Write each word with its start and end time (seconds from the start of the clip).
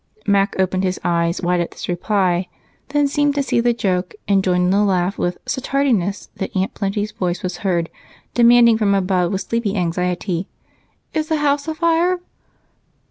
Mac 0.25 0.55
opened 0.57 0.83
his 0.83 0.99
eyes 1.03 1.43
wide 1.43 1.59
at 1.61 1.69
this 1.69 1.87
reply, 1.87 2.47
then 2.87 3.07
seemed 3.07 3.35
to 3.35 3.43
see 3.43 3.59
the 3.59 3.71
joke 3.71 4.15
and 4.27 4.43
joined 4.43 4.63
in 4.63 4.69
the 4.71 4.79
laugh 4.81 5.15
with 5.19 5.37
such 5.45 5.67
heartiness 5.67 6.31
that 6.37 6.49
Aunt 6.55 6.73
Plenty's 6.73 7.11
voice 7.11 7.43
was 7.43 7.57
heard 7.57 7.87
demanding 8.33 8.79
from 8.79 8.95
above 8.95 9.31
with 9.31 9.41
sleepy 9.41 9.75
anxiety: 9.75 10.47
"Is 11.13 11.27
the 11.27 11.35
house 11.37 11.67
afire?" 11.67 12.19